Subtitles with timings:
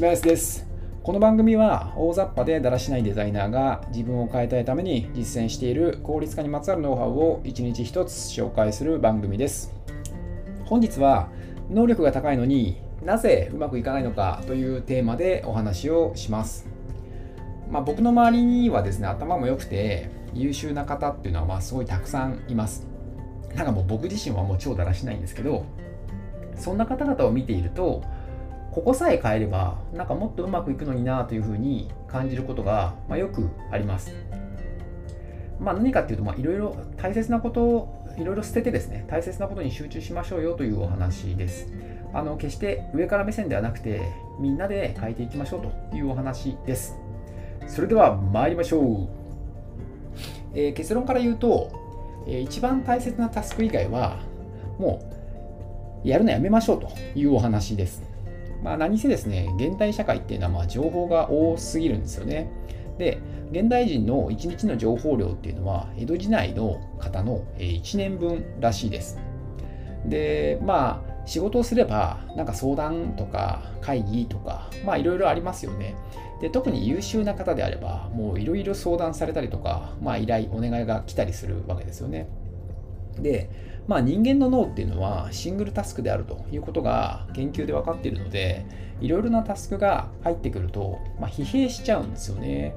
[0.00, 0.66] 島安です。
[1.02, 9.74] この番組は大雑把でだらしないデザイナーが自分を変えたいために実践している効率化にまつわるノウハウを一日一つ紹介する番組です。
[10.64, 11.28] 本日は
[11.68, 16.66] 能力が高いのになぜうまくいかないのかというテーマでお話をします。
[17.70, 22.86] まあ、僕の周りにはですね頭も良くて優秀な方っていうのはまあすごいたくさんいます。
[23.54, 25.66] なんかもう僕自身はもう超だらしないんですけど
[26.56, 28.02] そんな方々を見ていると
[28.72, 34.12] ここさえ変えればなんかもっとうまくいくのになというふうに感じることが、まあ、よくあります。
[35.58, 41.72] まあ、何かっていうと、まあ、いろいろ大切なことをいろいろ捨ててですね大切なことに集中しましょうよというお話です。
[42.12, 44.00] あの決して上から目線ではなくて
[44.40, 46.96] みんなで変えていきましょうというお話です。
[47.66, 49.08] それでは参りましょう。
[50.54, 51.70] えー、結論から言うと、
[52.26, 54.18] えー、一番大切なタスク以外は
[54.78, 55.00] も
[56.04, 58.02] うやるのやめましょうというお話です。
[58.62, 62.50] まあ、何せですね、現代社会っていうのはまあ情報が多すぎるんですよね。
[62.98, 63.18] で、
[63.50, 69.18] 現代人の1日の情報量っていうのは、江戸時代の方の1年分らしいです。
[70.06, 75.94] で、まあ、仕事をすれば、なんか相談とか会議とか、まあいろいろありますよね。
[76.40, 82.28] で、特に優秀な方であれば、もういろいろ相談されたりとか、まあ依頼、お願いが来たりするわけですよね。
[83.22, 83.50] で、
[83.86, 88.64] まあ、人間の脳っていうのはシングルタスクであるということが研究で分かっているので
[89.00, 92.74] いろいろなタスクが入ってくると、まあ、疲弊しちゃうんですよね。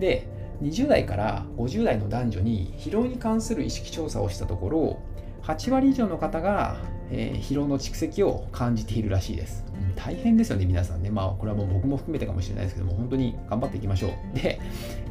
[0.00, 0.28] で
[0.62, 4.98] 20代から50代の男女に疲労に関する意識調査をしたところ
[5.42, 6.76] 8割以上の方が
[7.12, 9.64] えー、疲労の蓄積を感じているらしいです。
[9.94, 11.10] 大変ですよね、皆さんね。
[11.10, 14.38] まあ、これはもう僕も含めてかもしれないですけども、本当に頑張っていきましょう。
[14.38, 14.60] で、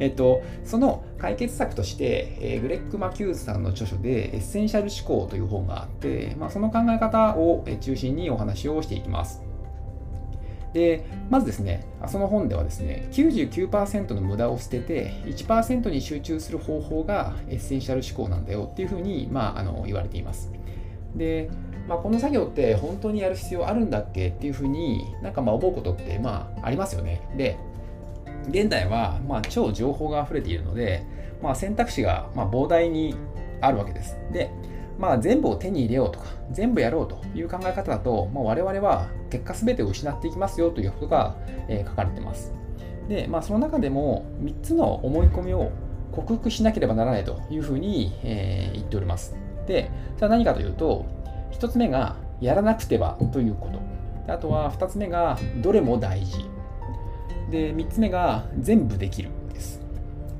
[0.00, 9.42] えっと、その解決策として、えー、グレッグ・マキューンさんの著書で、エッセンシャル思考という本があって、まあ、その考え方を中心にお話をしていきます。
[10.72, 20.50] で、まずですね、その本ではですね、99%の無駄を捨てて、1%に集中する方法がエッセンシャル思考なんだよっていうふうに、まあ、あの言われています。
[21.14, 21.50] で、
[21.88, 27.20] まあ、この作業って本当にやる必要あるんだっけっていうふうになんかまあ思うことってまあありますよね。
[27.36, 27.58] で、
[28.48, 31.04] 現代はまあ超情報が溢れているので、
[31.42, 33.16] まあ、選択肢がまあ膨大に
[33.60, 34.16] あるわけです。
[34.32, 34.50] で、
[34.98, 41.36] まあ、全部を手に入れようとか、全部やろうという考え方だと、まあ、我々は結果全てを失っていきますよということが、
[41.68, 42.52] えー、書かれています。
[43.08, 45.72] で、まあ、その中でも3つの思い込みを
[46.12, 49.34] 克服しなければならないというふうに、えー、言っております。
[49.66, 51.06] で、それは何かというと、
[51.52, 54.32] 1つ目がやらなくてはということ。
[54.32, 56.44] あとは2つ目がどれも大事。
[57.50, 59.80] で、3つ目が全部できるです。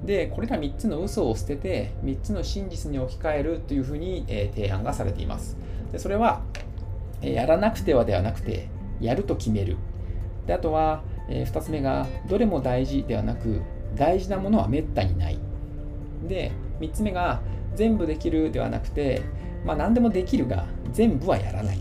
[0.05, 5.56] で、これら3つの嘘を捨てて3つの真実に置き換えるというふうに、えー、提案がされています。
[5.93, 6.43] でそれは、
[7.21, 8.69] やらなくてはではなくて、
[9.00, 9.77] やると決める。
[10.47, 13.62] であとは、えー、2つ目がどれも大事ではなく、
[13.94, 15.39] 大事なものはめったにない。
[16.27, 17.41] で、3つ目が
[17.75, 19.23] 全部できるではなくて、
[19.65, 21.80] まあ、何でもできるが全部はやらない。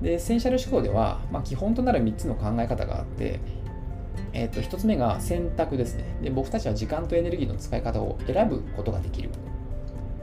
[0.00, 3.40] で、エッセンシャル思考では、まあ、基本となる3つの考え方があって、
[4.32, 6.30] えー、と1つ目が選択ですねで。
[6.30, 9.30] 僕たちは時間とエネルギーの使い方を選ぶことができる。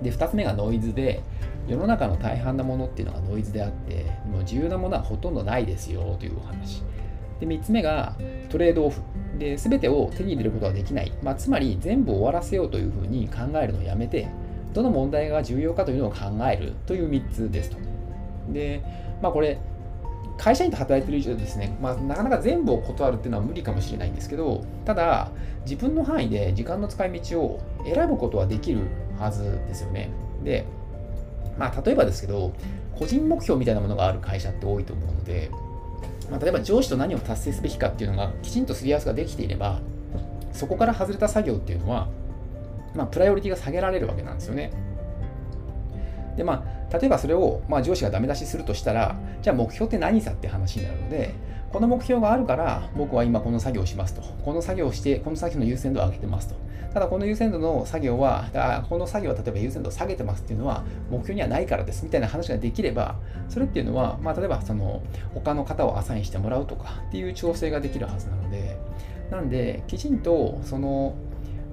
[0.02, 1.22] で、2つ目がノイズで、
[1.68, 6.84] 世の中の大半なものっていうのがノイズであって、もう重要なものはほとんどないですよというお話。
[7.40, 8.16] で、3つ目が
[8.50, 9.02] トレードオフ。
[9.38, 11.12] で、全てを手に入れることができない。
[11.22, 14.28] まあ、つまり全部終わらせようというふうに考えるのをやめて、
[14.74, 16.18] どの問題が重要かというのを考
[16.52, 17.78] えるという3つですと。
[18.52, 18.81] で、
[19.22, 19.59] まあこれ、
[20.40, 25.31] 会社員と働いてる以上ですね、まあ、なかなか全部を断るっていうのは無理かもしれないんですけど、ただ、
[25.66, 28.79] 自分の範囲で時間の使い道を選ぶことはできる
[29.19, 30.09] はずですよね。
[30.44, 30.66] で、
[31.58, 32.53] まあ、例えばですけど、
[32.97, 35.52] 個人目標みたいなものがある会社って多いと思うので、
[36.31, 39.81] まあ、例えば上司と何を達成すべきかっていうのがきちんとすり合わせができていれば、
[40.53, 42.08] そこから外れた作業っていうのは、
[42.96, 44.72] まあ、プライオリティが下げられるわけなんですよね。
[46.36, 51.34] でまあ、例えばそれを、まあ、上司がダメ出しするとしたら、じゃあ目標って何さって話になるので、
[51.72, 54.22] この目標があるから僕は今この作業をしますと。
[54.22, 56.56] この作業をして、この作業の優先度を上げてますと。
[56.94, 63.16] ただこの優先度の作業は、だこの作業は例えば優先度を下げてますっていうのは目標にはないからですみたいな話ができれば、
[63.50, 65.03] それっていうのは、まあ、例えばその
[65.34, 68.80] 他の方をアサインしてもらうとかっていう調整ができるはずなので、
[69.30, 71.14] なんで、きちんとその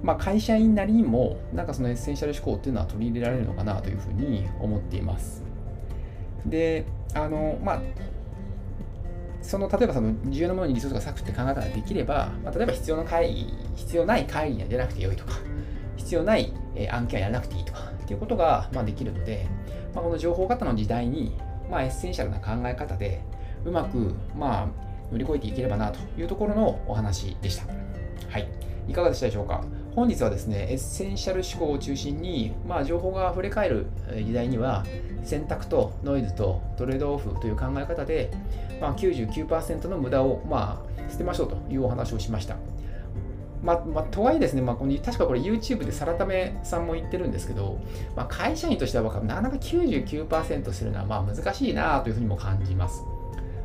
[0.03, 5.43] まあ、会社員なりにもなんかそのエッセンシャル思考っていうのは取り入れられるのかなというふうに思っています。
[6.45, 7.81] で、あの、まあ、
[9.41, 15.33] その例えばその重要なものにリソースが割くって考え方ができれば、まあ、例えば必要な会議、必要ない会議には出なくてよいとか、
[15.95, 16.53] 必要ない
[16.91, 19.47] 案件はやらなくていいとかっていうことがまあできるので、
[19.95, 21.35] まあ、この情報過多の時代に、
[21.69, 23.21] まあ、エッセンシャルな考え方で
[23.65, 24.67] うまく、まあ、
[25.11, 27.65] 乗り越えていければなというところのお話でした。
[28.29, 28.47] はい。
[28.87, 29.63] いかがでしたでしょうか？
[29.95, 34.85] 本日はですね、エッセンシャル思考を中心に、まあ、情報が溢れ返る時代には、
[35.23, 38.31] 選択とノイズとトレードオフという考え方で、
[38.79, 42.57] まあ、99%の無駄を、まあ、捨てましょうというお話をしました。
[43.63, 47.79] まあ、まあ、とはいえですね、まあ、この確かこれ YouTube でサラタメさんも言ってるんですけど、
[48.15, 53.03] まあ、会社員としてはなかなか99%するのはまあ難しいなというふうにも感じます。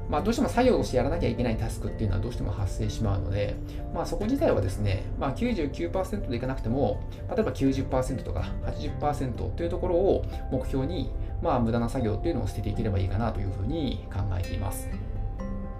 [0.08, 3.54] まあ、どうしても作業としてやらなきゃいけないタスクっていうのはどうしても発生しまうので、
[3.94, 7.00] まあ、そこ自体はですね、まあ、99%でいかなくても、
[7.34, 11.10] 例えば90%とか80%というところを目標に、
[11.43, 14.88] まあ、無駄な作業っていうのを捨てていければいいかなというふうに考えています。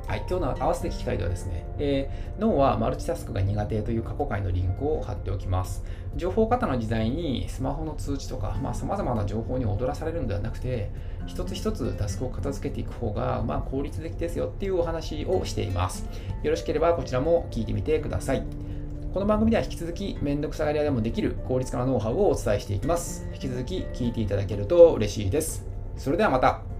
[0.07, 5.85] はい、今日の合わせて聞き会ではですね、えー、脳はマルチタスクが苦手という過去回のリンクを貼っておきます。
[6.17, 10.91] 情報過多の時代にスマホの通知とか、まあ、様々な情報に踊らされるのではなくて、
[11.27, 16.05] 一つ一つタスクを片付けていく方が、まあ、効率的ですよっていうお話をしています。
[16.43, 18.43] よろしければこちらも聞いてみてください。
[19.15, 23.29] この番組では引き続き、めんどくさがり屋でもできる効率化のノウハウをお伝えしていきます。
[23.35, 25.67] 引き続き聞いていただけると嬉しいです。
[25.97, 26.72] それではまた。